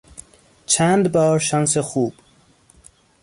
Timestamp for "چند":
0.65-1.11